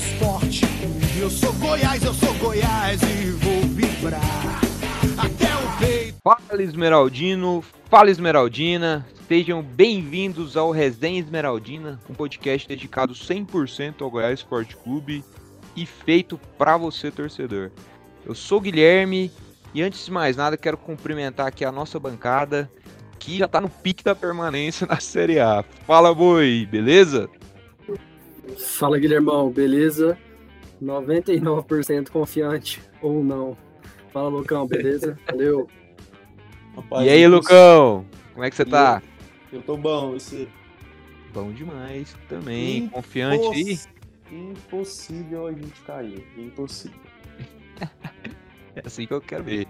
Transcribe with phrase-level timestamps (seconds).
[0.00, 0.62] Esporte.
[1.20, 4.20] Eu sou Goiás, eu sou Goiás e vou vibrar
[5.18, 6.18] até o peito.
[6.24, 14.40] Fala Esmeraldino, fala Esmeraldina, sejam bem-vindos ao Resenha Esmeraldina, um podcast dedicado 100% ao Goiás
[14.40, 15.22] Esporte Clube
[15.76, 17.70] e feito para você torcedor.
[18.24, 19.30] Eu sou o Guilherme
[19.74, 22.70] e antes de mais nada quero cumprimentar aqui a nossa bancada
[23.18, 25.62] que já tá no pique da permanência na Série A.
[25.86, 27.28] Fala, boi, beleza?
[28.58, 30.18] Fala, Guilhermão, beleza?
[30.82, 33.56] 99% confiante ou não.
[34.12, 35.18] Fala, Lucão, beleza?
[35.30, 35.68] Valeu.
[36.74, 38.06] Rapaz, e aí, Lucão?
[38.32, 39.02] Como é que você tá?
[39.52, 40.48] Eu tô bom, você?
[41.32, 42.88] Bom demais também.
[42.88, 43.78] Confiante aí?
[44.32, 46.24] Impossível a gente cair.
[46.36, 46.98] Impossível.
[48.74, 49.66] é assim que eu quero ver.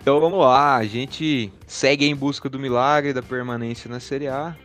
[0.00, 4.56] Então vamos lá, a gente segue em busca do milagre da permanência na Série A.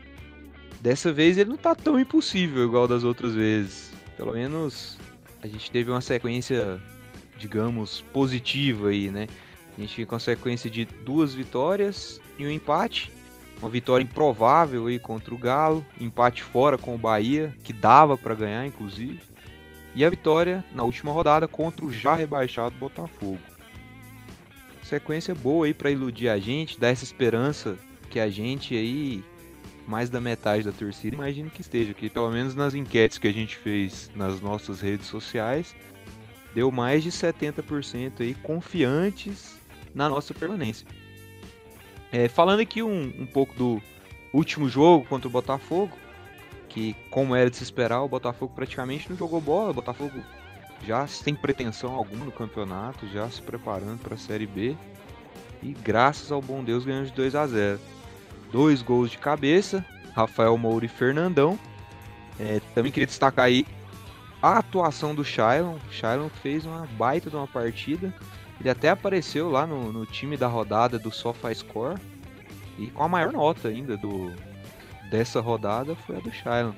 [0.88, 3.92] Dessa vez ele não tá tão impossível igual das outras vezes.
[4.16, 4.98] Pelo menos
[5.44, 6.82] a gente teve uma sequência,
[7.38, 9.28] digamos, positiva aí, né?
[9.78, 13.12] A gente com a sequência de duas vitórias e um empate.
[13.60, 18.34] Uma vitória improvável aí contra o Galo, empate fora com o Bahia, que dava para
[18.34, 19.20] ganhar inclusive.
[19.94, 23.40] E a vitória na última rodada contra o já rebaixado Botafogo.
[24.84, 27.78] Sequência boa aí para iludir a gente, dar essa esperança
[28.10, 29.22] que a gente aí
[29.88, 33.34] mais da metade da torcida, imagino que esteja, que pelo menos nas enquetes que a
[33.34, 35.74] gente fez nas nossas redes sociais,
[36.54, 39.58] deu mais de 70% aí confiantes
[39.96, 40.86] na nossa permanência.
[42.12, 43.82] É, falando aqui um, um pouco do
[44.34, 45.98] último jogo contra o Botafogo,
[46.68, 50.22] que como era de se esperar, o Botafogo praticamente não jogou bola, o Botafogo
[50.86, 54.76] já sem pretensão alguma no campeonato, já se preparando para a Série B.
[55.64, 57.80] E graças ao bom Deus ganhamos de 2 a 0
[58.52, 59.86] dois gols de cabeça,
[60.16, 61.58] Rafael Moura e Fernandão.
[62.40, 63.66] É, também queria destacar aí
[64.42, 65.76] a atuação do Shailon.
[65.76, 68.14] O Shailon fez uma baita de uma partida.
[68.60, 72.00] Ele até apareceu lá no, no time da rodada do SofaScore.
[72.78, 74.32] E com a maior nota ainda do
[75.10, 76.74] dessa rodada foi a do Shailon.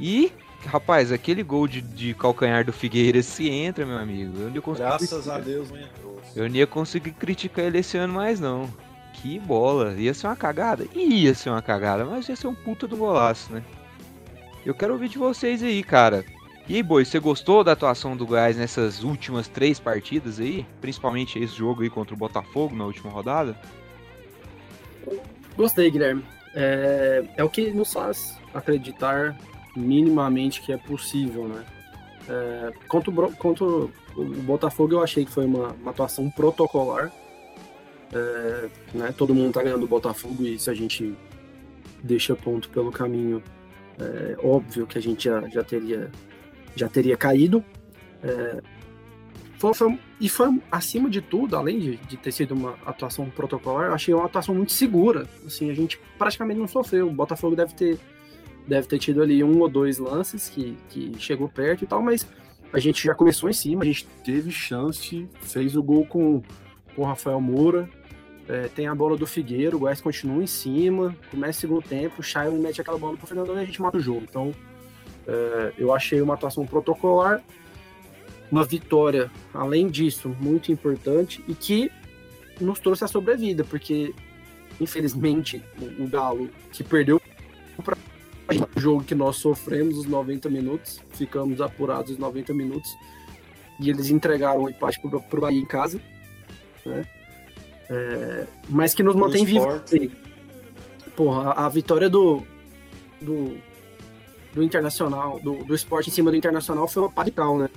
[0.00, 0.32] E,
[0.66, 4.38] rapaz, aquele gol de, de calcanhar do Figueiredo se entra, meu amigo.
[4.38, 6.20] Eu não Graças a Deus não entrou.
[6.34, 8.68] Eu não ia conseguir criticar ele esse ano mais não.
[9.20, 9.94] Que bola.
[9.94, 10.86] Ia ser uma cagada?
[10.94, 13.62] Ia ser uma cagada, mas ia ser um puta do golaço, né?
[14.64, 16.24] Eu quero ouvir de vocês aí, cara.
[16.68, 20.66] E aí, Boi, você gostou da atuação do Goiás nessas últimas três partidas aí?
[20.80, 23.56] Principalmente esse jogo aí contra o Botafogo na última rodada?
[25.56, 26.24] Gostei, Guilherme.
[26.54, 29.36] É, é o que nos faz acreditar
[29.74, 31.64] minimamente que é possível, né?
[32.28, 33.90] É, contra, o, contra o
[34.44, 37.10] Botafogo eu achei que foi uma, uma atuação protocolar
[38.12, 41.14] é, né, todo mundo tá ganhando o Botafogo e se a gente
[42.02, 43.42] deixa ponto pelo caminho,
[43.98, 46.10] é óbvio que a gente já, já, teria,
[46.76, 47.64] já teria caído.
[48.22, 48.60] É,
[49.58, 53.86] foi, foi, e foi, acima de tudo, além de, de, ter sido uma atuação protocolar,
[53.86, 55.26] eu achei uma atuação muito segura.
[55.44, 57.08] Assim, a gente praticamente não sofreu.
[57.08, 57.98] O Botafogo deve ter,
[58.66, 62.26] deve ter tido ali um ou dois lances que, que chegou perto e tal, mas
[62.72, 66.42] a gente já começou em cima, a gente teve chance, fez o gol com,
[66.94, 67.88] com o Rafael Moura,
[68.48, 72.20] é, tem a bola do Figueiro, o Goiás continua em cima, começa o segundo tempo,
[72.20, 74.22] o Shailon mete aquela bola pro Fernandão e a gente mata o jogo.
[74.28, 74.54] Então,
[75.26, 77.42] é, eu achei uma atuação protocolar,
[78.50, 81.92] uma vitória, além disso, muito importante e que
[82.58, 84.14] nos trouxe a sobrevida, porque,
[84.80, 87.20] infelizmente, o, o Galo, que perdeu
[87.84, 87.96] para
[88.74, 92.90] o jogo que nós sofremos os 90 minutos, ficamos apurados os 90 minutos,
[93.78, 96.00] e eles entregaram o empate para o Bahia em casa,
[96.86, 97.06] né?
[97.90, 99.82] É, mas que nos mantém vivos.
[101.16, 102.42] Porra, a, a, vitória do,
[103.20, 103.56] do,
[104.54, 107.68] do Internacional, do, do esporte em cima do Internacional foi uma parical, né?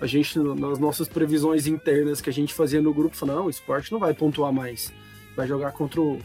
[0.00, 3.50] A gente, nas nossas previsões internas que a gente fazia no grupo, falou, não, o
[3.50, 4.92] esporte não vai pontuar mais.
[5.36, 6.18] Vai jogar contra o,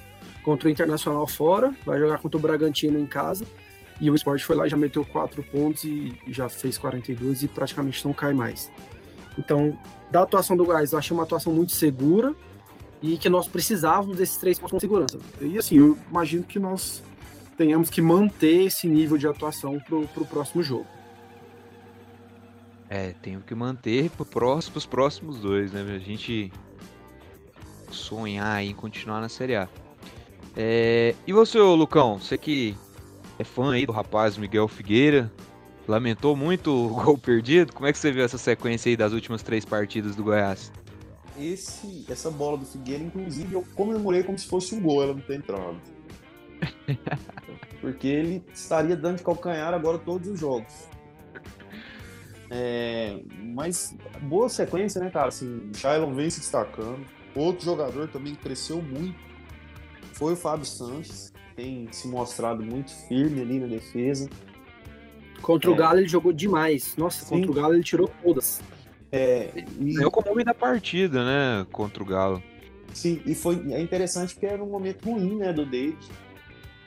[0.44, 3.46] contra o Internacional fora, vai jogar contra o Bragantino em casa.
[4.02, 7.48] E o esporte foi lá e já meteu 4 pontos e já fez 42 e
[7.48, 8.72] praticamente não cai mais.
[9.38, 9.78] Então,
[10.10, 12.34] da atuação do Gás, eu achei uma atuação muito segura,
[13.02, 15.20] e que nós precisávamos desses três pontos com segurança.
[15.42, 17.04] E assim, eu imagino que nós
[17.58, 20.88] tenhamos que manter esse nível de atuação para o próximo jogo.
[22.90, 25.82] É, tenho que manter para os próximos dois, né?
[25.82, 26.52] A gente
[27.92, 29.70] sonhar em continuar na Série A.
[30.56, 32.76] É, e você, Lucão, você que
[33.38, 35.32] é fã aí do rapaz Miguel Figueira,
[35.88, 37.74] lamentou muito o gol perdido.
[37.74, 40.72] Como é que você viu essa sequência aí das últimas três partidas do Goiás?
[41.40, 45.22] Esse, essa bola do Figueira, inclusive, eu comemorei como se fosse um gol ela não
[45.22, 45.78] ter entrado.
[47.82, 50.88] Porque ele estaria dando de calcanhar agora todos os jogos.
[52.52, 53.20] É,
[53.54, 55.28] mas boa sequência, né, cara?
[55.28, 57.06] Assim, Shailon vem se destacando.
[57.36, 59.18] Outro jogador também que cresceu muito
[60.14, 61.32] foi o Fábio Sanches.
[61.56, 64.30] Tem se mostrado muito firme ali na defesa.
[65.42, 65.78] Contra o É.
[65.78, 66.96] Galo ele jogou demais.
[66.98, 67.36] Nossa, Sim.
[67.36, 68.62] contra o Galo ele tirou todas.
[69.12, 71.66] É, e, Ganhou como homem da partida, né?
[71.72, 72.44] Contra o Galo.
[72.94, 75.98] sim, e foi é interessante porque era um momento ruim, né, do David.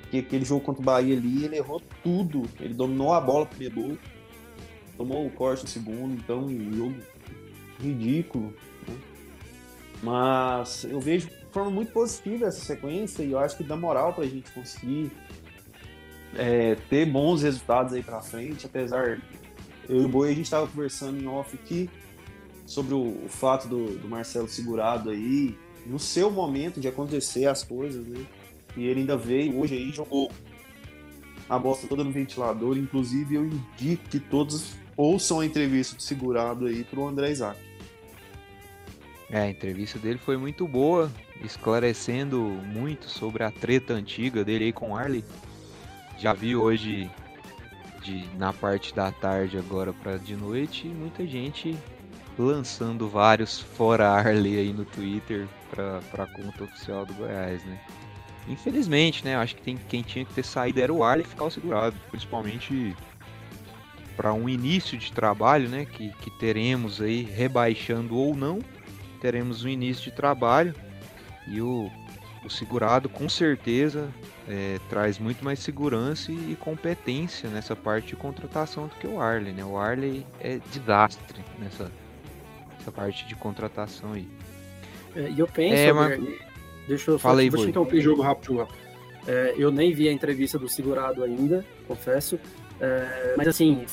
[0.02, 2.42] Porque aquele jogo contra o Bahia ali, ele errou tudo.
[2.60, 3.98] Ele dominou a bola pro gol,
[4.96, 6.96] tomou o corte no segundo, então um jogo
[7.80, 8.54] ridículo.
[8.86, 8.94] né?
[10.02, 14.12] Mas eu vejo de forma muito positiva essa sequência e eu acho que dá moral
[14.12, 15.10] pra gente conseguir
[16.36, 19.20] é, ter bons resultados aí pra frente, apesar.
[19.88, 21.90] Eu e o Boi a gente tava conversando em off aqui
[22.72, 25.54] sobre o, o fato do, do Marcelo segurado aí,
[25.86, 28.24] no seu momento de acontecer as coisas, né?
[28.74, 30.30] E ele ainda veio hoje aí jogou
[31.48, 32.78] a bosta toda no ventilador.
[32.78, 37.60] Inclusive, eu indico que todos ouçam a entrevista do segurado aí pro André Isaac.
[39.28, 41.12] É, a entrevista dele foi muito boa,
[41.44, 45.24] esclarecendo muito sobre a treta antiga dele aí com Arley.
[46.18, 47.10] Já vi hoje
[48.02, 51.76] de, na parte da tarde agora para de noite muita gente
[52.38, 57.80] lançando vários fora Arley aí no Twitter pra, pra conta oficial do Goiás, né?
[58.48, 59.34] Infelizmente, né?
[59.34, 62.96] eu Acho que tem, quem tinha que ter saído era o Arley ficar segurado, principalmente
[64.16, 65.84] para um início de trabalho, né?
[65.84, 68.60] Que, que teremos aí, rebaixando ou não,
[69.20, 70.74] teremos um início de trabalho
[71.46, 71.90] e o,
[72.44, 74.08] o segurado com certeza
[74.48, 79.20] é, traz muito mais segurança e, e competência nessa parte de contratação do que o
[79.20, 79.64] Arley, né?
[79.64, 81.90] O Arley é desastre nessa,
[82.82, 84.28] nessa parte de contratação aí.
[85.14, 86.20] É, e eu penso, É, mas-
[86.88, 87.70] deixa eu Fala aí, vou te Boi.
[87.70, 88.54] interromper o jogo rápido.
[88.54, 88.68] João.
[89.26, 92.40] É, eu nem vi a entrevista do segurado ainda, confesso.
[92.80, 93.84] É, mas assim,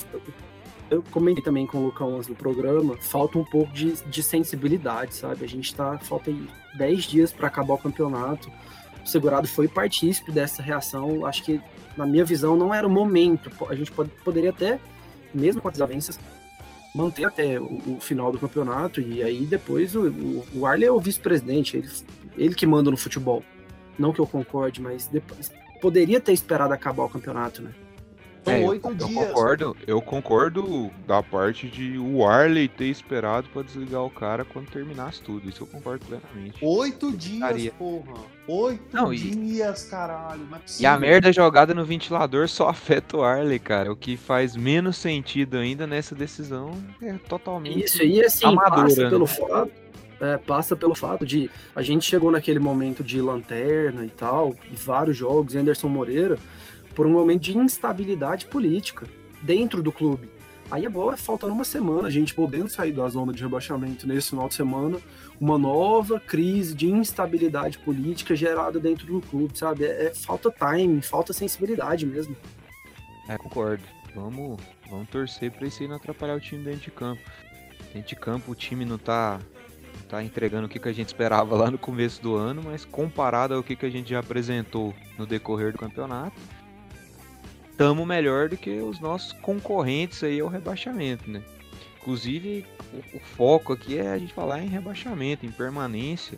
[0.90, 5.14] eu comentei também com o Lucão antes do programa, falta um pouco de, de sensibilidade,
[5.14, 5.46] sabe?
[5.46, 8.52] A gente tá, falta aí 10 dias para acabar o campeonato.
[9.04, 11.26] O segurado foi partícipe dessa reação.
[11.28, 11.62] Acho que,
[11.96, 13.52] na minha visão, não era o momento.
[13.70, 14.80] A gente pode, poderia até,
[15.32, 16.20] mesmo com as desavenças,
[17.00, 20.92] manter até o, o final do campeonato e aí depois o, o, o Arley é
[20.92, 21.90] o vice-presidente, ele,
[22.38, 23.44] ele que manda no futebol.
[23.98, 25.52] Não que eu concorde, mas depois
[25.82, 27.72] poderia ter esperado acabar o campeonato, né?
[28.46, 29.10] São É, eu- oito eu, dias.
[29.28, 34.70] concordo, eu concordo da parte de o Arley ter esperado pra desligar o cara quando
[34.72, 35.50] terminasse tudo.
[35.50, 36.58] Isso eu concordo plenamente.
[36.64, 38.14] Oito dias, porra.
[38.48, 40.42] Oito Não, e- dias, caralho.
[40.50, 43.92] Não é E a merda jogada no ventilador só afeta o Arley, cara.
[43.92, 46.72] O que faz menos sentido ainda nessa decisão
[47.02, 47.84] é totalmente.
[47.84, 49.10] Isso aí, assim, amadora, passa né?
[49.10, 49.72] pelo fato.
[50.22, 54.76] é, passa pelo fato de a gente chegou naquele momento de lanterna e tal, e
[54.76, 56.38] vários jogos, Anderson Moreira,
[57.00, 59.08] por um momento de instabilidade política
[59.42, 60.30] dentro do clube.
[60.70, 64.50] Aí agora, faltando uma semana, a gente podendo sair da zona de rebaixamento nesse final
[64.50, 64.98] de semana,
[65.40, 69.86] uma nova crise de instabilidade política gerada dentro do clube, sabe?
[69.86, 72.36] É, é falta time, falta sensibilidade mesmo.
[73.30, 73.84] É, concordo.
[74.14, 74.60] Vamos,
[74.90, 77.22] vamos torcer pra isso aí não atrapalhar o time dentro de campo.
[77.94, 79.40] Dentro de campo o time não tá,
[80.02, 82.84] não tá entregando o que, que a gente esperava lá no começo do ano, mas
[82.84, 86.36] comparado ao que, que a gente já apresentou no decorrer do campeonato,
[87.80, 91.42] estamos melhor do que os nossos concorrentes aí ao rebaixamento, né?
[91.98, 96.38] Inclusive, o, o foco aqui é a gente falar em rebaixamento, em permanência.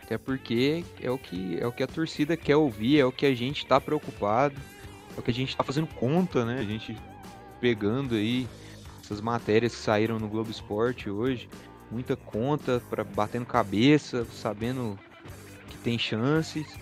[0.00, 3.26] Até porque é o que é o que a torcida quer ouvir, é o que
[3.26, 4.54] a gente está preocupado,
[5.16, 6.60] é o que a gente está fazendo conta, né?
[6.60, 6.96] A gente
[7.60, 8.46] pegando aí
[9.02, 11.48] essas matérias que saíram no Globo Esporte hoje,
[11.90, 14.96] muita conta para batendo cabeça, sabendo
[15.68, 16.78] que tem chances.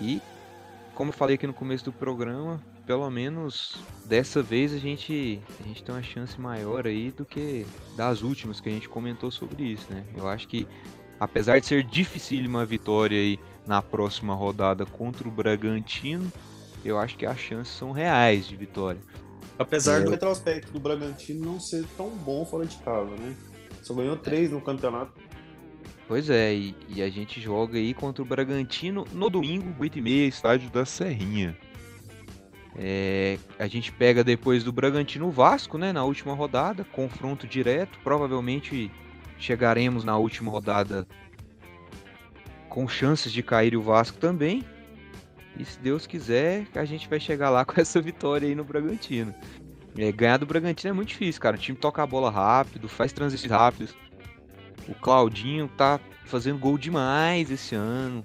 [0.00, 0.20] E
[0.96, 5.66] como eu falei aqui no começo do programa, pelo menos dessa vez a gente a
[5.66, 9.64] gente tem uma chance maior aí do que das últimas que a gente comentou sobre
[9.64, 10.04] isso, né?
[10.16, 10.66] Eu acho que
[11.20, 16.30] apesar de ser dificílima a vitória aí na próxima rodada contra o Bragantino,
[16.84, 19.00] eu acho que as chances são reais de vitória.
[19.58, 20.04] Apesar É.
[20.04, 23.36] do retrospecto do Bragantino não ser tão bom fora de casa, né?
[23.82, 25.12] Só ganhou três no campeonato.
[26.08, 30.70] Pois é, e, e a gente joga aí contra o Bragantino no domingo, 8h30, estádio
[30.70, 31.56] da Serrinha.
[32.76, 37.98] É, a gente pega depois do Bragantino o Vasco, né, na última rodada, confronto direto.
[38.02, 38.90] Provavelmente
[39.38, 41.06] chegaremos na última rodada
[42.68, 44.64] com chances de cair o Vasco também.
[45.58, 49.34] E se Deus quiser, a gente vai chegar lá com essa vitória aí no Bragantino.
[49.98, 51.56] É, ganhar do Bragantino é muito difícil, cara.
[51.56, 53.94] O time toca a bola rápido, faz transições rápidas.
[54.88, 58.24] O Claudinho tá fazendo gol demais esse ano.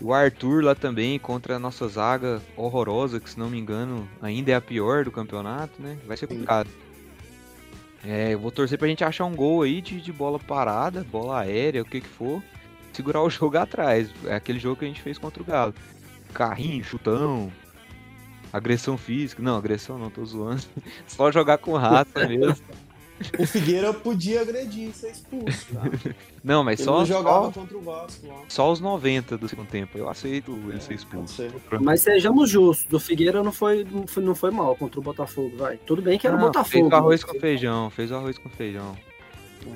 [0.00, 4.52] O Arthur lá também contra a nossa zaga horrorosa, que se não me engano ainda
[4.52, 5.98] é a pior do campeonato, né?
[6.06, 6.70] Vai ser complicado.
[8.04, 11.40] É, eu vou torcer pra gente achar um gol aí de, de bola parada, bola
[11.40, 12.42] aérea, o que que for.
[12.92, 14.10] Segurar o jogo atrás.
[14.24, 15.74] É aquele jogo que a gente fez contra o Galo.
[16.32, 17.52] Carrinho, chutão,
[18.52, 19.42] agressão física.
[19.42, 20.62] Não, agressão não, tô zoando.
[21.08, 22.56] Só jogar com raça mesmo.
[23.38, 25.90] O Figueira podia agredir e ser expulso, cara.
[26.44, 28.42] Não, mas Ele só, não jogava só, contra o Vasco lá.
[28.48, 29.98] só os 90 do segundo tempo.
[29.98, 31.42] Eu aceito ele ser expulso.
[31.80, 35.56] Mas sejamos justos, o Figueira não foi, não foi, não foi mal contra o Botafogo,
[35.56, 35.76] vai.
[35.78, 36.70] Tudo bem que era o Não, Botafogo.
[36.70, 38.96] Fez o arroz mas- com feijão, fez o arroz com feijão.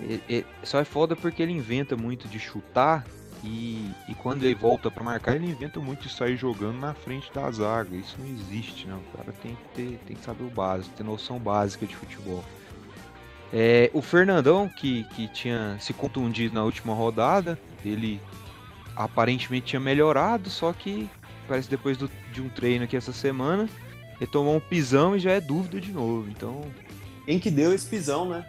[0.08, 3.04] E- e- só é foda porque ele inventa muito de chutar
[3.44, 7.30] e, e quando ele volta pra marcar, ele inventa muito de sair jogando na frente
[7.34, 7.94] da zaga.
[7.96, 8.98] Isso não existe, não.
[8.98, 12.42] O cara tem que, ter, tem que saber o básico, ter noção básica de futebol.
[13.52, 18.20] É, o Fernandão, que, que tinha se contundido na última rodada, ele
[18.96, 21.08] aparentemente tinha melhorado, só que
[21.46, 23.68] parece que depois do- de um treino aqui essa semana,
[24.20, 26.28] ele tomou um pisão e já é dúvida de novo.
[26.30, 26.62] Então,
[27.26, 28.44] Quem que deu esse pisão, né?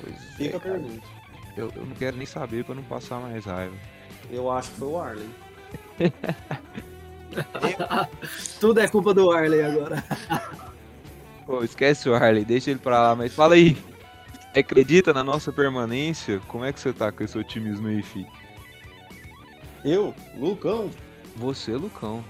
[0.00, 1.06] Pois Fica é, a pergunta.
[1.56, 3.74] Eu, eu não quero nem saber pra não passar mais raiva.
[4.30, 5.28] Eu acho que foi o Arley.
[8.60, 10.02] Tudo é culpa do Arley agora.
[11.46, 13.76] Pô, esquece o Harley, deixa ele pra lá, mas fala aí.
[14.56, 16.40] Acredita na nossa permanência?
[16.48, 18.26] Como é que você tá com esse otimismo aí, fi?
[19.84, 20.90] Eu, Lucão,
[21.36, 22.24] Você, Lucão.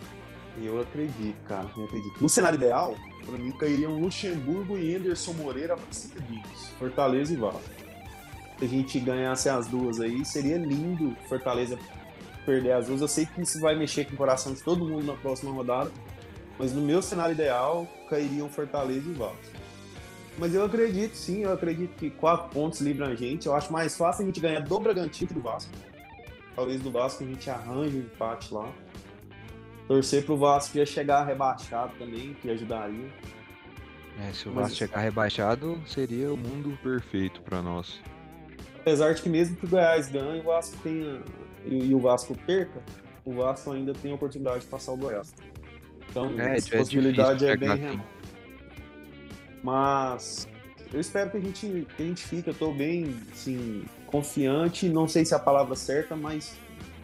[0.63, 1.69] eu acredito, cara.
[1.77, 2.21] Eu acredito.
[2.21, 6.69] No cenário ideal, pra mim cairiam Luxemburgo e Anderson Moreira seguidos.
[6.79, 7.63] Fortaleza e Vasco.
[8.59, 11.79] Se a gente ganhasse as duas aí, seria lindo Fortaleza
[12.45, 13.01] perder as duas.
[13.01, 15.91] Eu sei que isso vai mexer com o coração de todo mundo na próxima rodada.
[16.59, 19.60] Mas no meu cenário ideal, cairiam Fortaleza e Vasco.
[20.39, 23.47] Mas eu acredito, sim, eu acredito que quatro pontos livram a gente.
[23.47, 25.71] Eu acho mais fácil a gente ganhar do Bragantino que do Vasco.
[26.57, 28.71] Talvez do Vasco a gente arranje um empate lá.
[29.87, 33.09] Torcer pro Vasco já chegar rebaixado também, que ajudaria.
[34.21, 38.01] É, se o Mas- Vasco chegar rebaixado, seria o mundo perfeito pra nós.
[38.77, 41.21] Apesar de que mesmo que o Goiás ganhe, o Vasco tenha
[41.67, 42.81] e, o Vasco perca,
[43.25, 45.35] o Vasco ainda tem a oportunidade de passar o Goiás.
[46.09, 48.01] Então, É, essa é possibilidade é bem assim.
[49.63, 50.49] Mas
[50.93, 52.49] eu espero que a gente, que a gente fique.
[52.49, 56.57] Eu tô bem assim, confiante, não sei se é a palavra certa, mas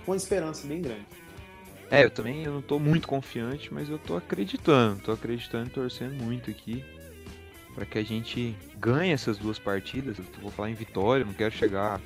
[0.04, 1.06] com esperança bem grande.
[1.90, 5.00] É, eu também eu não tô muito confiante, mas eu tô acreditando.
[5.02, 6.84] Tô acreditando e torcendo muito aqui.
[7.74, 10.18] Pra que a gente ganhe essas duas partidas.
[10.18, 12.00] Eu vou falar em vitória, não quero chegar.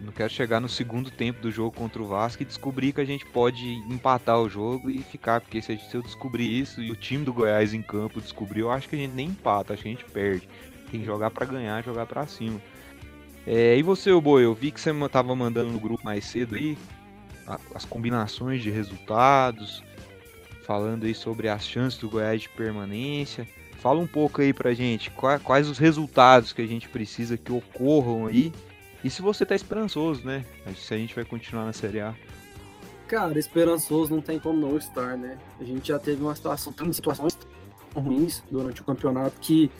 [0.00, 3.04] Não quero chegar no segundo tempo do jogo contra o Vasco e descobrir que a
[3.04, 5.40] gente pode empatar o jogo e ficar.
[5.40, 8.88] Porque se, eu descobrir isso e o time do Goiás em campo descobrir, eu acho
[8.88, 10.48] que a gente nem empata, acho que a gente perde.
[10.90, 12.60] Tem que jogar pra ganhar, jogar pra cima.
[13.46, 16.76] É, e você, Boi, eu vi que você tava mandando no grupo mais cedo aí
[17.74, 19.82] as combinações de resultados,
[20.64, 23.46] falando aí sobre as chances do Goiás de permanência.
[23.80, 27.52] Fala um pouco aí pra gente, qua- quais os resultados que a gente precisa que
[27.52, 28.52] ocorram aí.
[29.06, 30.44] E se você tá esperançoso, né?
[30.76, 32.12] Se a gente vai continuar na Série A.
[33.06, 35.38] Cara, esperançoso não tem como não estar, né?
[35.60, 37.38] A gente já teve uma situação, tem situações
[37.94, 39.70] ruins durante o campeonato que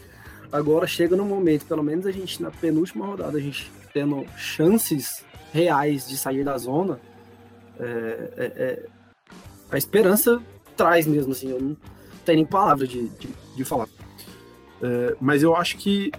[0.52, 5.25] agora chega no momento, pelo menos a gente na penúltima rodada, a gente tendo chances
[5.52, 7.00] reais de sair da zona,
[7.80, 8.87] é, é- é-
[9.73, 10.40] a esperança
[10.76, 11.76] traz mesmo, assim, eu não
[12.25, 13.88] tenho nem palavra de, de, de falar.
[14.80, 16.12] É, mas eu acho que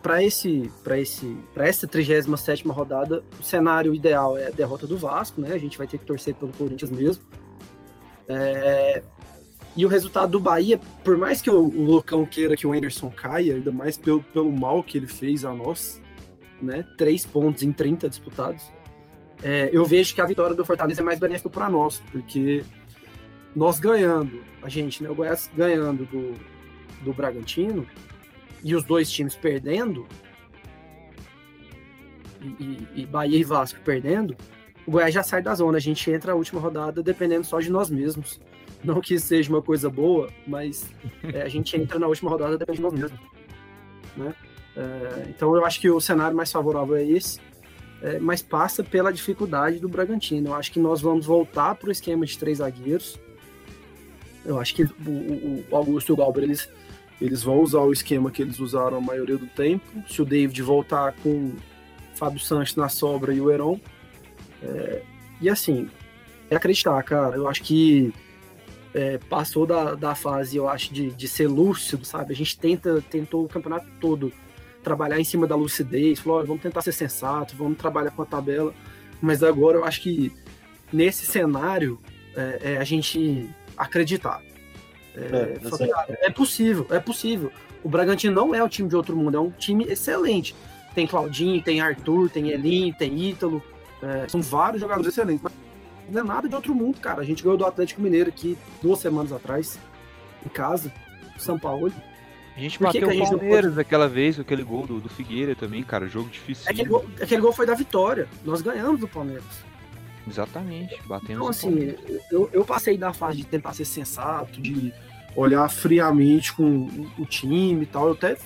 [0.00, 4.96] para esse para esse para essa 37 rodada o cenário ideal é a derrota do
[4.96, 5.52] Vasco né?
[5.52, 7.22] A gente vai ter que torcer pelo Corinthians mesmo.
[8.26, 9.02] É,
[9.76, 13.10] e o resultado do Bahia por mais que o, o Lucão queira que o Anderson
[13.10, 16.00] caia ainda mais pelo, pelo mal que ele fez a nós
[16.60, 16.84] né?
[16.96, 18.64] Três pontos em 30 disputados.
[19.42, 22.64] É, eu vejo que a vitória do Fortaleza é mais benéfica para nós porque
[23.54, 25.08] nós ganhando a gente né?
[25.08, 26.34] O Goiás ganhando do,
[27.04, 27.86] do Bragantino
[28.62, 30.06] e os dois times perdendo,
[32.40, 34.36] e, e- Bahia e Vasco perdendo,
[34.86, 35.76] o Goiás já sai da zona.
[35.78, 38.40] A gente entra na última rodada dependendo só de nós mesmos.
[38.82, 40.88] Não que seja uma coisa boa, mas
[41.34, 43.20] é, a gente entra na última rodada dependendo de nós mesmos.
[44.16, 44.34] Né?
[44.76, 47.40] É, então eu acho que o cenário mais favorável é esse,
[48.00, 50.50] é, mas passa pela dificuldade do Bragantino.
[50.50, 53.18] Eu acho que nós vamos voltar para o esquema de três zagueiros.
[54.44, 56.68] Eu acho que o, o- o Augusto e o Galber, eles
[57.20, 59.84] eles vão usar o esquema que eles usaram a maioria do tempo.
[60.08, 61.52] Se o David voltar com
[62.14, 63.80] Fábio Sanches na sobra e o Heron.
[64.62, 65.02] é,
[65.40, 65.88] e assim,
[66.50, 67.36] é acreditar, cara.
[67.36, 68.12] Eu acho que
[68.94, 72.32] é, passou da, da fase, eu acho, de, de ser lúcido, sabe?
[72.32, 74.32] A gente tenta, tentou o campeonato todo
[74.82, 78.26] trabalhar em cima da lucidez, falou, "Olha, vamos tentar ser sensato, vamos trabalhar com a
[78.26, 78.74] tabela.
[79.20, 80.32] Mas agora eu acho que
[80.92, 81.98] nesse cenário
[82.34, 84.40] é, é a gente acreditar.
[85.18, 87.52] É, é, é possível, é possível.
[87.82, 90.54] O Bragantino não é um time de outro mundo, é um time excelente.
[90.94, 93.62] Tem Claudinho, tem Arthur, tem Elin, tem Ítalo.
[94.02, 95.42] É, são vários jogadores excelentes.
[95.42, 95.52] Mas
[96.08, 97.20] não é nada de outro mundo, cara.
[97.20, 99.78] A gente ganhou do Atlético Mineiro aqui duas semanas atrás,
[100.44, 100.92] em casa,
[101.36, 101.92] São Paulo.
[102.56, 103.80] A gente bateu o Palmeiras pode...
[103.80, 106.08] aquela vez, com aquele gol do, do Figueira também, cara.
[106.08, 106.64] Jogo difícil.
[106.68, 108.28] Aquele gol, aquele gol foi da vitória.
[108.44, 109.44] Nós ganhamos do Palmeiras.
[110.28, 111.94] Exatamente, batemos Então, assim,
[112.30, 114.92] eu, eu passei da fase de tentar ser sensato, de
[115.34, 118.08] olhar friamente com o time e tal.
[118.08, 118.36] Eu até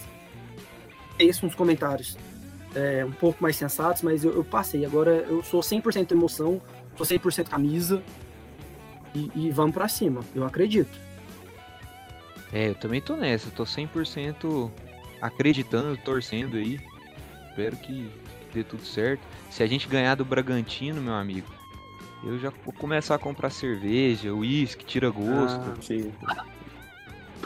[1.19, 2.17] fiz uns comentários
[2.75, 4.85] é, um pouco mais sensatos, mas eu, eu, passei.
[4.85, 6.61] Agora eu sou 100% emoção,
[6.97, 8.03] sou 100% camisa
[9.15, 10.21] e, e vamos para cima.
[10.35, 10.99] Eu acredito.
[12.53, 14.71] É, eu também tô nessa, tô 100%
[15.21, 16.81] acreditando, torcendo aí.
[17.49, 18.11] Espero que
[18.53, 19.23] dê tudo certo.
[19.51, 21.47] Se a gente ganhar do Bragantino, meu amigo,
[22.25, 25.61] eu já vou começar a comprar cerveja, uísque, tira gosto.
[26.27, 26.45] Ah,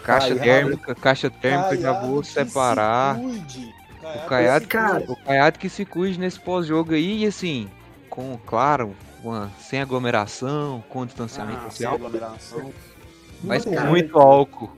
[0.02, 3.18] caixa térmica, caixa térmica, já vou separar.
[3.18, 7.68] O Caiado, cara, o Caiado que se cuide nesse pós-jogo aí, e assim,
[8.08, 11.96] com, claro, uma, sem aglomeração, com distanciamento ah, social.
[11.96, 12.72] Sem aglomeração.
[13.42, 14.70] Mas com muito álcool.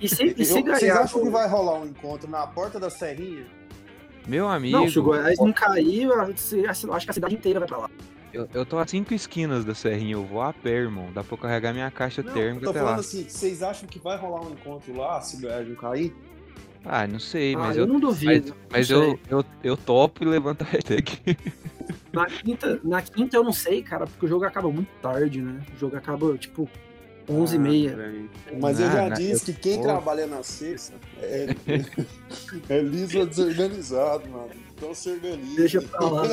[0.00, 2.90] E se, e se ganhar, Vocês acham que vai rolar um encontro na porta da
[2.90, 3.46] Serrinha?
[4.26, 4.76] Meu amigo.
[4.76, 7.90] Não, se o Goiás não cair, eu acho que a cidade inteira vai pra lá.
[8.32, 11.10] Eu, eu tô a cinco esquinas da Serrinha, eu vou a pé, irmão.
[11.12, 13.00] Dá pra carregar minha caixa não, térmica eu tô falando lá.
[13.00, 16.14] assim, vocês acham que vai rolar um encontro lá se o não cair?
[16.84, 18.54] Ah, não sei, ah, mas eu, eu não duvido.
[18.70, 21.20] Mas, mas eu, eu, eu topo e levanto a hashtag.
[22.12, 25.60] Na quinta, na quinta eu não sei, cara, porque o jogo acaba muito tarde, né?
[25.74, 26.68] O jogo acaba, tipo,
[27.28, 28.14] 11 e meia.
[28.58, 31.54] Mas eu já disse que quem trabalha na sexta é,
[32.68, 34.50] é liso desorganizado, mano.
[34.74, 35.56] Então se organiza.
[35.56, 36.24] Deixa pra lá.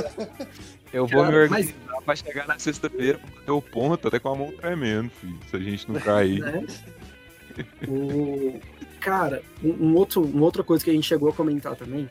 [0.94, 2.04] Eu vou Cara, me organizar mas...
[2.06, 5.56] pra chegar na sexta-feira pra bater o ponto até com a mão tremendo, filho, se
[5.56, 6.44] a gente não cair.
[7.58, 7.90] É.
[7.90, 8.60] o...
[9.00, 12.10] Cara, um, um, outro, uma outra coisa que a gente chegou a comentar também,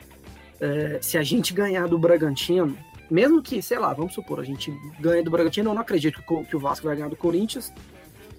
[0.58, 2.74] é, se a gente ganhar do Bragantino,
[3.10, 6.56] mesmo que, sei lá, vamos supor, a gente ganha do Bragantino, eu não acredito que
[6.56, 7.70] o Vasco vai ganhar do Corinthians,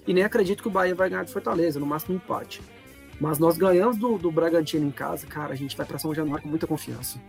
[0.07, 2.61] e nem acredito que o Bahia vai ganhar do Fortaleza, no máximo um empate.
[3.19, 6.43] Mas nós ganhamos do, do Bragantino em casa, cara, a gente vai para São Januário
[6.43, 7.19] com muita confiança.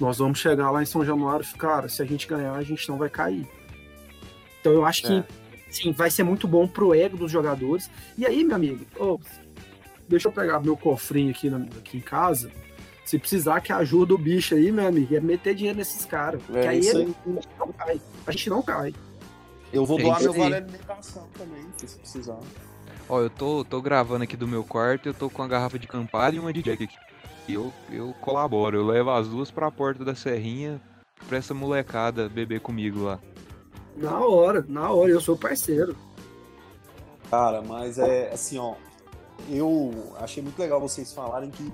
[0.00, 2.88] Nós vamos chegar lá em São Januário e, cara, se a gente ganhar, a gente
[2.88, 3.46] não vai cair.
[4.60, 5.24] Então eu acho que, é.
[5.70, 7.88] sim, vai ser muito bom pro ego dos jogadores.
[8.18, 9.18] E aí, meu amigo, oh,
[10.08, 12.50] deixa eu pegar meu cofrinho aqui, na, aqui em casa.
[13.04, 16.40] Se precisar que ajuda o bicho aí, meu amigo, é meter dinheiro nesses caras.
[16.52, 16.88] É, que aí, aí.
[16.88, 17.16] a gente
[17.58, 18.00] não cai.
[18.26, 18.94] A gente não cai.
[19.74, 22.38] Eu vou doar meu vale alimentação também, se precisar.
[23.08, 25.86] Ó, eu tô, tô gravando aqui do meu quarto, eu tô com uma garrafa de
[25.86, 26.96] Campari e uma de Jack aqui.
[27.48, 30.80] E eu, eu colaboro, eu levo as duas pra porta da Serrinha
[31.28, 33.20] pra essa molecada beber comigo lá.
[33.96, 35.96] Na hora, na hora, eu sou parceiro.
[37.30, 38.74] Cara, mas é assim, ó.
[39.48, 41.72] Eu achei muito legal vocês falarem que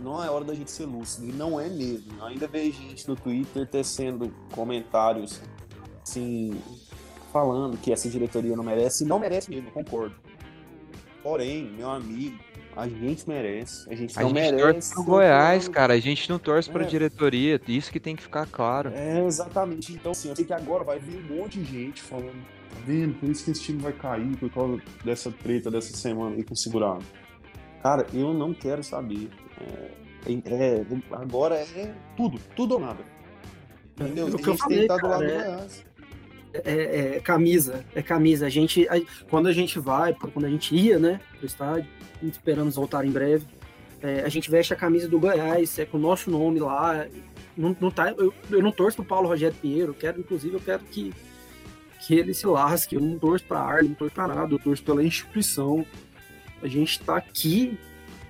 [0.00, 1.26] não é hora da gente ser lúcido.
[1.26, 2.12] E não é mesmo.
[2.18, 5.40] Eu ainda vejo gente no Twitter tecendo comentários
[6.02, 6.60] assim,
[7.36, 10.14] falando que essa diretoria não merece, e não merece mesmo, concordo.
[11.22, 12.38] Porém, meu amigo,
[12.74, 13.86] a gente merece.
[13.90, 14.62] A gente a não gente merece.
[14.62, 15.92] Torce pro Goiás, cara.
[15.92, 16.72] A gente não torce é.
[16.72, 17.60] pra diretoria.
[17.68, 18.90] Isso que tem que ficar claro.
[18.94, 19.92] É, exatamente.
[19.92, 22.42] Então, assim, eu sei que agora vai vir um monte de gente falando.
[22.70, 23.18] Tá vendo?
[23.18, 26.54] Por isso que esse time vai cair por causa dessa treta dessa semana aí com
[26.54, 27.04] o segurado.
[27.82, 29.28] Cara, eu não quero saber.
[29.60, 33.04] É, é, agora é tudo, tudo ou nada.
[34.00, 34.28] Entendeu?
[34.28, 35.66] É o que eu falei, cara, é...
[36.64, 38.46] é, é, camisa, é camisa.
[38.46, 41.88] A gente, a, quando a gente vai, quando a gente ia, né, pro estádio,
[42.22, 43.46] esperamos voltar em breve,
[44.02, 47.06] é, a gente veste a camisa do Goiás, é com o nosso nome lá.
[47.56, 50.60] Não, não tá, eu, eu não torço pro Paulo Rogério Pinheiro, eu quero, inclusive, eu
[50.60, 51.12] quero que,
[52.06, 52.94] que ele se lasque.
[52.94, 55.84] Eu não torço pra Arlen, não torço pra nada, eu torço pela instituição.
[56.62, 57.78] A gente tá aqui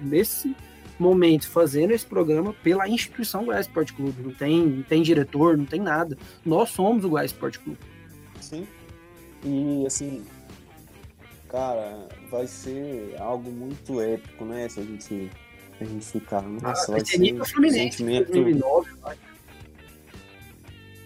[0.01, 0.55] nesse
[0.99, 4.23] momento fazendo esse programa pela instituição Goiás Esporte Clube.
[4.23, 6.17] Não tem, não tem diretor, não tem nada.
[6.45, 7.79] Nós somos o Goiás Esporte Clube.
[8.47, 8.67] Sim.
[9.45, 10.25] E assim,
[11.49, 14.69] cara, vai ser algo muito épico, né?
[14.69, 15.31] Se a gente, se
[15.81, 16.43] a gente ficar.
[16.43, 18.33] Nossa, ah, vai, vai ser nível Fluminense, sentimento...
[18.33, 19.17] 2009, vai.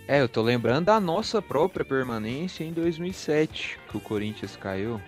[0.06, 5.00] É, eu tô lembrando da nossa própria permanência em 2007, que o Corinthians caiu.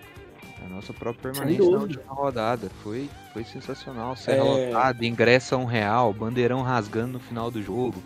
[0.64, 2.70] A nossa própria permanência na última rodada.
[2.82, 4.16] Foi, foi sensacional.
[4.16, 4.66] Serra é...
[4.66, 8.00] lotada, ingresso a um real, bandeirão rasgando no final do jogo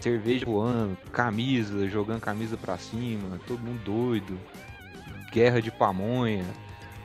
[0.00, 4.38] cerveja voando, camisa, jogando camisa pra cima, todo mundo doido,
[5.32, 6.44] guerra de pamonha.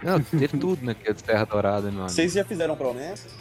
[0.01, 2.09] Não, teve tudo naquele Terra Dourada, meu amigo.
[2.09, 3.31] Vocês já fizeram promessas?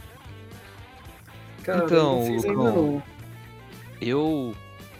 [1.62, 3.02] Cara, então, Lucão,
[4.00, 4.54] eu,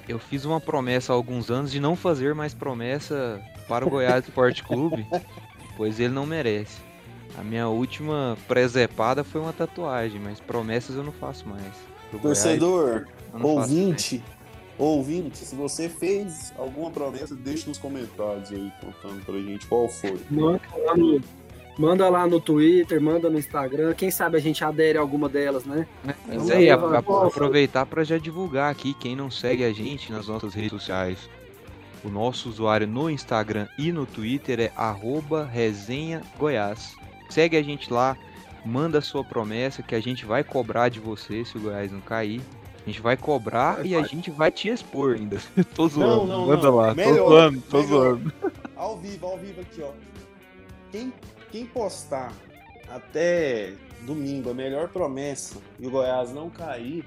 [0.09, 4.25] eu fiz uma promessa há alguns anos de não fazer mais promessa para o Goiás
[4.25, 5.07] Esporte Clube,
[5.77, 6.81] pois ele não merece.
[7.37, 11.73] A minha última presepada foi uma tatuagem, mas promessas eu não faço mais.
[12.11, 14.23] Pro Goiás, Torcedor, eu não faço ouvinte,
[14.79, 20.19] ouvinte, se você fez alguma promessa, deixe nos comentários aí contando pra gente qual foi.
[20.31, 21.21] Manda lá, no,
[21.79, 23.95] manda lá no Twitter, manda no Instagram.
[23.95, 25.87] Quem sabe a gente adere a alguma delas, né?
[26.27, 30.27] Vamos aí, a- a- aproveitar para já divulgar aqui, quem não segue a gente nas
[30.29, 31.19] nossas redes sociais.
[32.05, 36.97] O nosso usuário no Instagram e no Twitter é arroba resenha Goiás.
[37.31, 38.17] Segue a gente lá,
[38.67, 42.01] manda a sua promessa que a gente vai cobrar de você se o Goiás não
[42.01, 42.41] cair.
[42.85, 45.39] A gente vai cobrar e a gente vai te expor ainda.
[45.75, 46.77] tô zoando, não, manda não.
[46.77, 46.95] lá.
[46.95, 47.89] Melhor, tô zoando, tô melhor.
[47.89, 48.33] zoando.
[48.75, 49.91] Ao vivo, ao vivo aqui, ó.
[50.91, 51.13] Quem,
[51.51, 52.33] quem postar
[52.89, 57.05] até domingo a melhor promessa e o Goiás não cair,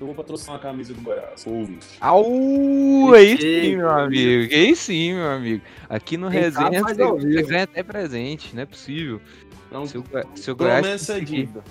[0.00, 1.46] eu vou patrocinar uma camisa do Goiás.
[1.46, 1.86] Ouvinte.
[2.00, 4.54] Au, aí Que sim, meu amigo.
[4.54, 5.62] Aí sim, meu amigo.
[5.88, 9.20] Aqui no Quem Resenha você, ganha até presente, não é possível.
[9.68, 11.62] Então, Se o, Goi- se o Goiás promessa é dívida.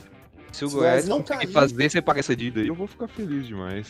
[0.54, 1.76] Se o se Goiás Goiás não conseguir cair- fazer,
[2.20, 3.88] essa dívida aí, eu vou ficar feliz demais.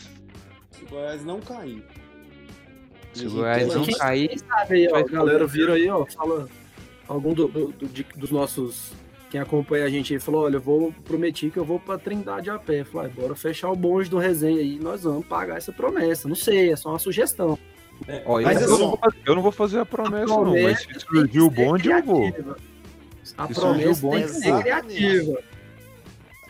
[0.72, 1.84] Se o Goiás não cair.
[3.12, 5.88] Se o Goiás não Quem- cair, Quem sabe aí, ó, vai a galera vira aí,
[5.88, 6.48] ó, fala
[7.06, 8.92] algum do- do- do- de- dos nossos
[9.30, 12.50] quem acompanha a gente aí falou, olha, eu vou prometi que eu vou pra Trindade
[12.50, 12.84] a pé.
[12.84, 16.28] Falei, ah, bora fechar o bonde do resenha aí, nós vamos pagar essa promessa.
[16.28, 17.58] Não sei, é só uma sugestão.
[18.24, 20.44] ó, eu, Mas eu assim, não vou fazer, eu não vou fazer a promessa, não,
[20.44, 22.26] mas promessa se surgir o ser bonde, eu vou.
[22.26, 22.32] A
[23.24, 25.38] Se promessa surgir o bonde, tem que ser criativa.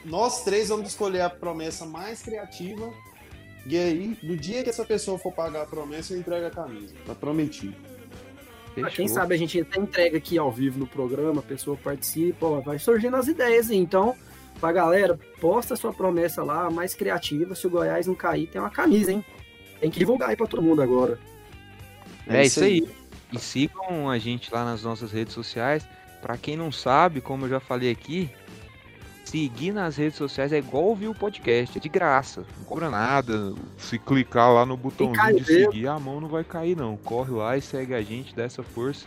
[0.05, 2.93] Nós três vamos escolher a promessa mais criativa.
[3.67, 6.95] E aí, no dia que essa pessoa for pagar a promessa, eu entrego a camisa.
[7.07, 7.75] Tá prometido.
[8.83, 12.45] Ah, Quem sabe a gente até entrega aqui ao vivo no programa, a pessoa participa,
[12.47, 13.71] ó, vai surgindo as ideias.
[13.71, 13.77] aí.
[13.77, 14.15] Então,
[14.61, 17.55] pra galera, posta sua promessa lá, mais criativa.
[17.55, 19.25] Se o Goiás não cair, tem uma camisa, hein?
[19.81, 21.19] Tem que divulgar aí pra todo mundo agora.
[22.27, 22.87] É isso aí.
[23.33, 25.87] E sigam a gente lá nas nossas redes sociais.
[26.21, 28.31] Pra quem não sabe, como eu já falei aqui,
[29.25, 33.55] seguir nas redes sociais é igual ouvir o podcast, é de graça, não cobra nada.
[33.77, 36.97] Se clicar lá no botãozinho de seguir, a mão não vai cair não.
[36.97, 39.07] Corre lá e segue a gente, dá essa força.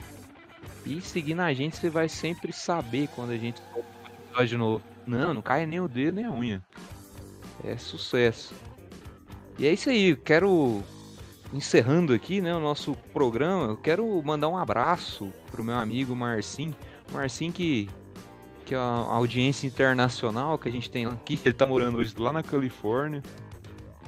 [0.86, 3.62] E seguindo a gente, você vai sempre saber quando a gente
[4.38, 4.84] episódio novo.
[5.06, 6.62] Não, não cai nem o dedo nem a unha.
[7.64, 8.54] É sucesso.
[9.58, 10.84] E é isso aí, quero
[11.54, 16.76] encerrando aqui, né, o nosso programa, eu quero mandar um abraço pro meu amigo Marcin.
[17.12, 17.90] Marcin que
[18.68, 22.44] que a audiência internacional que a gente tem aqui, ele tá morando hoje lá na
[22.44, 23.24] Califórnia.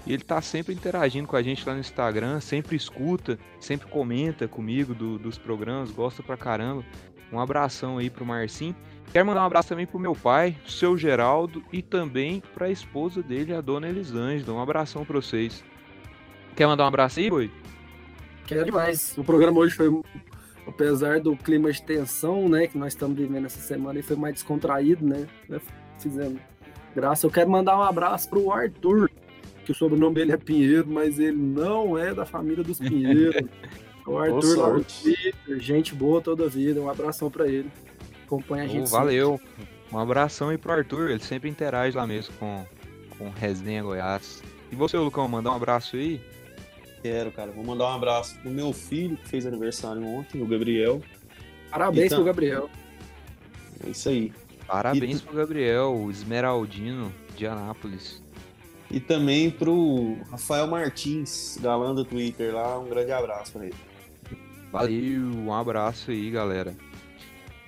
[0.06, 4.48] E ele tá sempre interagindo com a gente lá no Instagram, sempre escuta, sempre comenta
[4.48, 6.84] comigo do- dos programas, gosta pra caramba.
[7.32, 8.76] Um abração aí pro Marcin.
[9.14, 13.22] Quero mandar um abraço também pro meu pai, pro seu Geraldo, e também pra esposa
[13.24, 14.58] dele, a dona Elisângela.
[14.58, 15.64] Um abração pra vocês.
[16.56, 17.52] Quer mandar um abraço aí, Boi?
[18.46, 19.16] Quero demais.
[19.18, 19.90] O programa hoje foi,
[20.70, 24.34] apesar do clima de tensão, né, que nós estamos vivendo essa semana, ele foi mais
[24.34, 25.28] descontraído, né?
[25.48, 25.60] né,
[26.00, 26.40] Fizemos
[26.96, 27.26] graça.
[27.26, 29.10] Eu quero mandar um abraço pro Arthur,
[29.66, 33.50] que o sobrenome dele é Pinheiro, mas ele não é da família dos Pinheiro.
[34.08, 34.84] o Arthur lá no.
[34.84, 36.82] Twitter, gente boa toda a vida.
[36.82, 37.70] Um abração pra ele.
[38.26, 38.90] Acompanha a gente.
[38.90, 39.40] valeu.
[39.92, 42.66] Um abração aí pro Arthur, ele sempre interage lá mesmo com,
[43.18, 44.44] com Resenha Goiás.
[44.72, 46.22] E você, Lucão, mandar um abraço aí?
[47.02, 47.52] Quero, cara.
[47.52, 51.02] Vou mandar um abraço pro meu filho, que fez aniversário ontem, o Gabriel.
[51.72, 52.70] Parabéns Então- pro Gabriel.
[53.86, 54.34] É isso aí.
[54.68, 58.22] Parabéns pro Gabriel, o Esmeraldino de Anápolis.
[58.92, 62.78] E também pro Rafael Martins, galã do Twitter lá.
[62.80, 63.76] Um grande abraço pra ele.
[64.72, 66.76] Valeu, um abraço aí, galera.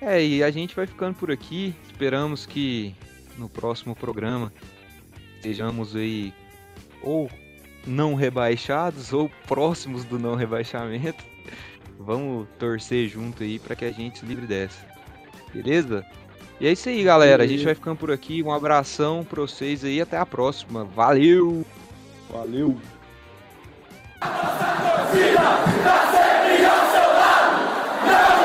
[0.00, 1.74] É, e a gente vai ficando por aqui.
[1.86, 2.94] Esperamos que
[3.38, 4.52] no próximo programa
[5.36, 6.32] estejamos aí
[7.02, 7.30] ou
[7.86, 11.24] não rebaixados ou próximos do não rebaixamento.
[11.98, 14.84] Vamos torcer junto aí para que a gente se livre dessa.
[15.52, 16.04] Beleza?
[16.60, 17.44] E é isso aí, galera.
[17.44, 18.42] A gente vai ficando por aqui.
[18.42, 20.00] Um abração pra vocês aí.
[20.00, 20.84] Até a próxima.
[20.84, 21.64] Valeu!
[22.30, 22.78] Valeu!
[28.06, 28.41] Não